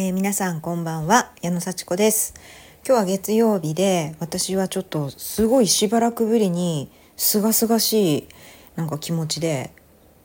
[0.00, 2.32] えー、皆さんこんばんは矢野幸子です。
[2.86, 8.28] 今日は月曜日で私はちょっとすごいしばらくぶりにすがすがしい
[8.76, 9.72] なんか気持ちで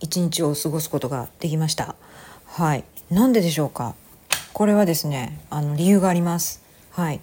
[0.00, 1.94] 一日を過ごすことができました。
[2.44, 2.84] はい。
[3.10, 3.94] なんででしょうか？
[4.52, 6.62] これはですねあの理由があります。
[6.90, 7.22] はい。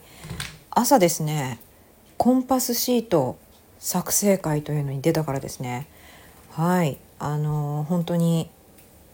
[0.71, 1.59] 朝ですね
[2.17, 3.37] コンパスシート
[3.77, 5.85] 作成会というのに出たからですね。
[6.53, 6.97] はい。
[7.19, 8.49] あの本当に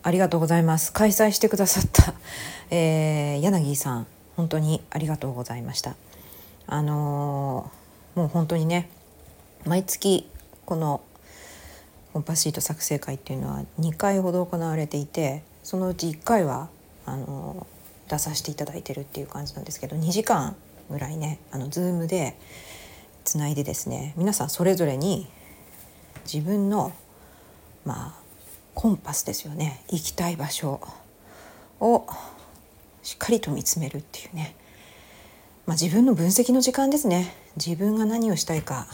[0.06, 0.94] ありがとうございます。
[0.94, 2.14] 開催してくださった、
[2.70, 5.96] えー、柳さん本当にありがとうございました。
[6.68, 8.88] あのー、もう本当にね
[9.66, 10.30] 毎月
[10.68, 11.02] この
[12.14, 16.70] コンパシート作成会っていうのは2回ほど行われていてそのうち1回は
[17.08, 20.56] あのー、出させていただいてるっていう感じなんですけど2時間
[20.92, 22.38] ぐらいねあの Zoom で
[23.24, 25.28] つないでですね皆さんそれぞれに
[26.32, 26.94] 自分の
[27.86, 28.25] まあ
[28.76, 29.82] コンパスですよね。
[29.90, 30.80] 行きたい場所
[31.80, 32.06] を。
[33.02, 34.56] しっかりと見つめるっていうね、
[35.66, 37.34] まあ、自分の分析の時間ですね。
[37.56, 38.88] 自分が何をしたいか。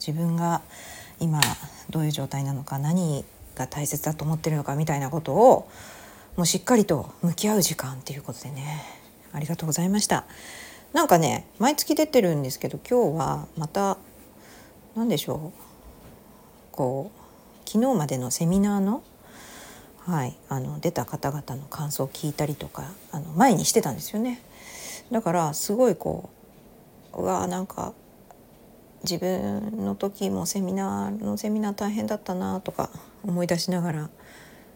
[0.00, 0.62] 自分が
[1.20, 1.40] 今
[1.90, 2.78] どういう状態なのか。
[2.78, 5.68] 何が大切だと思ってるのかみたいなことを
[6.36, 8.82] もうしっかりと向き合う時間っていうことでね。
[9.32, 10.24] ありがとうございました。
[10.92, 13.98] なんかね毎月出てるんですけど今日はまた
[14.96, 15.60] 何でしょう。
[16.72, 19.02] こう昨日までのセミナーの
[20.08, 24.40] はい、あの出た方々の感想を聞いたりとかあの前にしてたんですよね。
[25.12, 26.30] だからすごいこ
[27.12, 27.92] ううわなんか
[29.02, 32.88] 自分の時もセミナーのセミナー大変だったなとか
[33.22, 34.10] 思い出しながら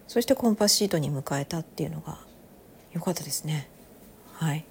[0.07, 2.19] そしてコンパスシートに迎えたっていうのが
[2.93, 3.71] 良かったですね。
[4.35, 4.67] はい、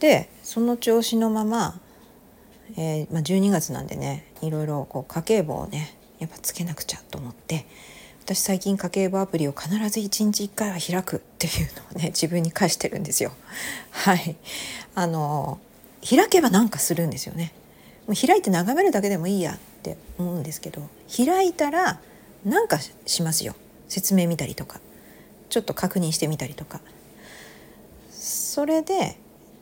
[0.00, 1.78] でその調子のまま、
[2.76, 7.66] えーまあ、12月なんでねいろいろこう家計簿をねやっぱつけなくちゃと思って
[8.26, 13.30] 私最近家計簿アプリを必ず1日1回は開くっていうのをね自分に返してるんですよ。
[13.92, 14.34] はい。
[14.96, 15.60] あの
[16.04, 17.52] 開けばなんかするんですよね。
[18.08, 20.82] もう開いて眺めるだけでもいいやって思うんですけど
[21.16, 22.00] 開いたら
[22.44, 23.54] なんかしますよ。
[23.86, 24.80] 説明見たりとか。
[25.48, 26.80] ちょっと確認してみたりとか。
[28.10, 29.18] それで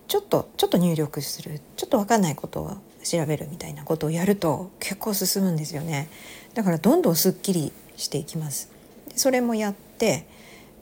[0.08, 1.60] ちょっとちょっと入力する。
[1.76, 6.08] ちょっと分かんないことを調べるみたいなことをやると結構進むんですよね。
[6.54, 8.70] だからどんどんすっきりしていきます。
[9.08, 10.26] でそれもやって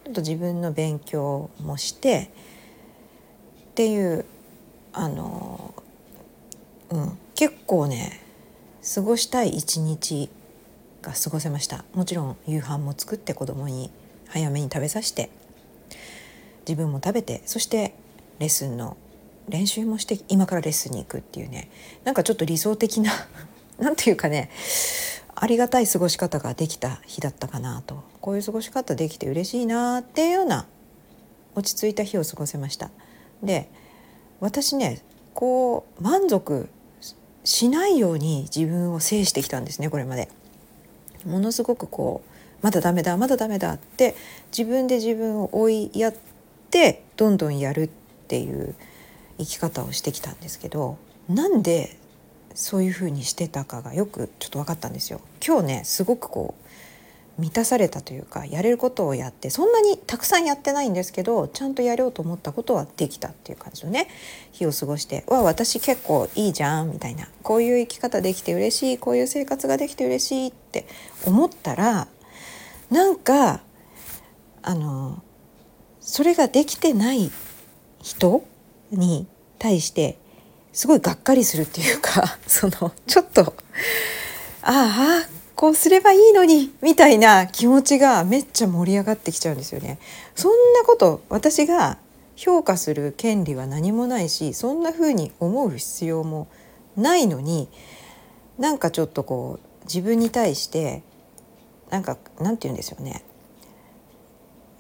[0.05, 2.31] ちょっと自分の勉強もして
[3.71, 4.25] っていう
[4.93, 5.75] あの、
[6.91, 8.21] うん、結構ね
[8.95, 10.29] 過ごしたい一日
[11.03, 13.91] が過ごせましたもちろん夕飯も作って子供に
[14.29, 15.31] 早めに食べさせて
[16.67, 17.95] 自分も食べてそして
[18.39, 18.97] レッスンの
[19.49, 21.69] 練習もして今からレッスンに行くっていうね
[22.05, 23.13] なんかちょっと理想的な
[23.79, 24.51] なんていうかね
[25.35, 30.67] ありがたい過ごし方ができた日だったかなとこういう過ごし方できて嬉しいなっていうような
[31.55, 32.91] 落ち着いた日を過ごせました。
[33.43, 33.69] で
[34.41, 35.03] 私ね
[35.35, 36.69] こう満足
[37.45, 40.29] しないように自分を制してきたんですねこれまで。
[41.25, 42.33] ものすごくこう
[42.63, 44.15] まだダメだまだダメだって
[44.57, 46.15] 自分で自分を追いやっ
[46.71, 47.91] てどんどんやるっ
[48.29, 48.75] ていう
[49.39, 51.97] 生き方をしてきたんですけどなんで
[52.55, 55.21] そういうふうにしてたかがよくちょっと分かったんですよ。
[55.45, 56.63] 今日ねすごくこう
[57.39, 64.09] 満たされたというかやれることをやってそんなにたくさんやってないんですけどちゃんとやろうと思ったことはできたっていう感じのね
[64.53, 70.87] 日を過ごして「わ私結構いいじゃん」みたいな「こういう生き方できて嬉しいこういう生活ができて嬉しい」って
[71.25, 72.07] 思ったら
[72.91, 73.63] なんか
[74.61, 75.23] あの
[76.01, 77.31] それができてない
[78.03, 78.45] 人
[78.91, 79.27] に
[79.59, 80.19] 対して
[80.73, 83.55] すごいがっかりするっていうか そのちょっと
[84.63, 89.99] ああこうすればいいのにみたいな気持ちがめっちゃ盛り上がってきちゃうんですよね。
[90.35, 91.99] そんなこと私が
[92.37, 96.49] 評価する権利は何もないしそんな風に思う必要も
[96.97, 97.69] ないのに
[98.59, 101.03] なんかちょっとこう自分に対して
[101.91, 103.23] なんかなんて言うんですよね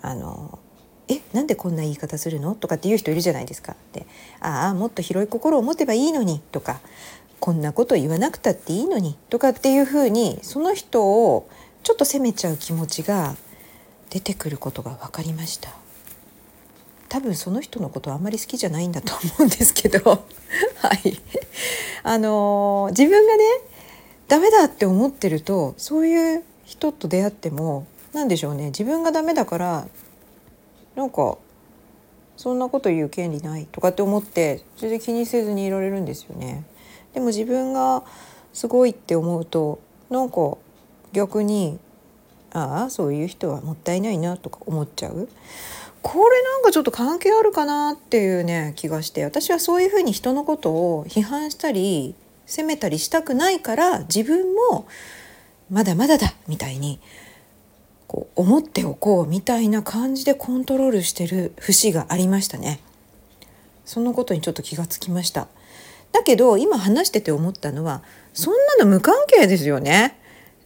[0.00, 0.58] あの
[1.08, 2.54] えなんでこんな言い方するの？
[2.54, 3.76] とかって言う人いるじゃないですか。
[3.92, 4.06] で
[4.40, 6.80] ああもっと広い心を持てばいいのにとか
[7.40, 11.48] こんなこと言わなくたっていいのにとかっていうふうにその人を
[11.82, 13.34] ちょっと責めちゃう気持ちが
[14.10, 15.70] 出てくることが分かりました。
[17.08, 20.00] 多分その人のことあんまり好きじゃないんだと思うんですけど
[20.80, 21.20] はい
[22.04, 23.44] あの自分がね
[24.28, 29.86] ダメだって思ってるとそういう人と出会っても何でしょうね自分がダメだから
[30.94, 31.38] なんか
[32.36, 36.64] そんなこと言う権利ないとかって思ってそれで気にせずにいられるんですよね。
[37.14, 38.02] でも自分が
[38.52, 39.80] すごいって思うと
[40.10, 40.56] なんか
[41.12, 41.78] 逆に
[42.52, 45.28] ああそういう人はもったいないなとか思っちゃう
[46.02, 54.86] これなんかちょっと関係あるかなっていうね気がして私はそういうふうに人のことを批判したり責めたりしたくないから自分も
[55.70, 57.00] まだまだだみたいに
[58.12, 62.80] こう思っておこうみたいな感じでコントロールしてる節がありましたね。
[63.86, 65.48] そのことにちょっと気がつきました。
[66.12, 68.02] だけど今話してて思ったのは
[68.34, 70.18] そんなの無関係ですよね。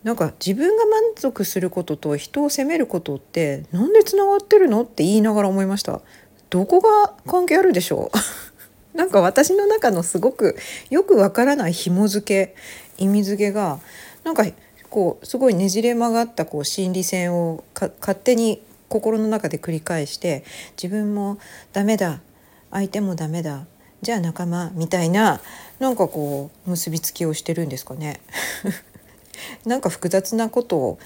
[0.03, 6.01] なんか自分が満足することと人を責めることってなんでつながってるのって言いながら思いました。
[6.51, 8.19] どこが関係あるでしょう？
[8.99, 10.57] なんか私の中のすごく
[10.91, 12.57] よくわからない紐付け
[12.99, 13.79] 意味付けが
[14.25, 14.45] なんか
[14.91, 20.45] こうすごいねじれ曲がったこう心理戦を勝手に心の中で繰り返して
[20.81, 21.39] 自分も
[21.73, 22.21] ダメだ
[22.71, 23.67] 相手もダメだ
[24.03, 25.41] じゃあ仲間みたいな
[25.79, 28.21] なんかこう結びつきをしてるんですかね。
[29.67, 30.99] なんか複雑なことを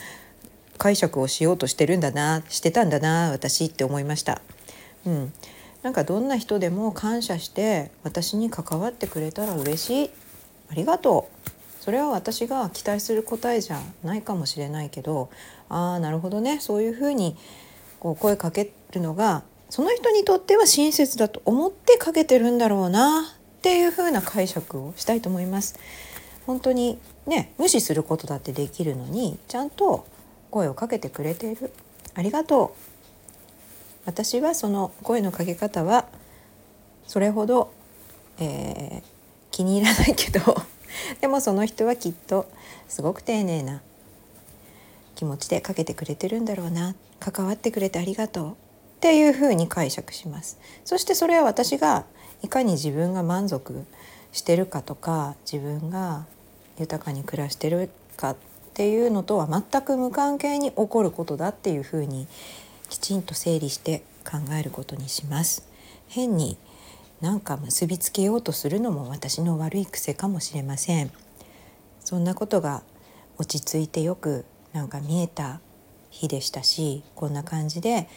[0.79, 4.41] 解釈をしようとしてるんだなしてたんだな私って思いました。
[5.07, 5.33] うん、
[5.83, 10.11] なんかどんな人でも感謝して私に関わってくれたら嬉しい。
[10.71, 11.60] ありがとう。
[11.81, 15.31] それは私が期待する答えじゃないかもしれないけど
[15.71, 16.61] ああなるほどね。
[16.61, 17.37] そういうふうに
[17.99, 25.79] こう声かけるのがその人にとっては親切だと思ってかけてるんだろうなっていうふうな解釈をしたいと思います。
[26.47, 30.07] 本当にね無視することだってできるのにちゃんと
[30.51, 31.73] 声をかけてくれている。
[32.15, 32.91] ありがとう。
[34.05, 36.07] 私はその声のかけ方は
[37.07, 37.73] それほど、
[38.39, 39.03] えー、
[39.51, 40.41] 気に入らないけど。
[41.21, 42.47] でもその人はきっと
[42.89, 43.83] すごく丁寧な
[45.15, 48.55] 気持ちでかけてくれてるんだろうな関わってくれてありがとうっ
[49.01, 52.05] ていうふうに解釈しますそしてそれは私が
[52.43, 53.85] いかに自分が満足
[54.33, 56.25] してるかとか自分が
[56.79, 58.37] 豊かに暮らしてるかっ
[58.75, 62.27] ていうのとは全く無関係に起こることだっていうふうに
[62.89, 65.67] きちんと整理して考えることにします。
[66.09, 66.57] 変に
[67.21, 71.11] なんか結びつけようとするのも私の悪い癖かもしれません。
[72.03, 72.83] そんなことが
[73.39, 75.61] 落ち着いてよくなんか見えた
[76.11, 78.09] 日でしたしこんな感じで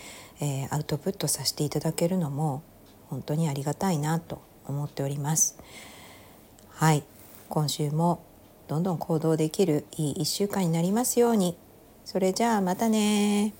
[0.41, 2.63] えー、アウトプットさせていただけるのも
[3.09, 5.57] 本当にありがたいなと思っております。
[6.69, 7.03] はい。
[7.49, 8.23] 今週も
[8.67, 11.55] どんどん行動できるいい1週間になりますように。
[12.03, 13.53] それじゃあまたね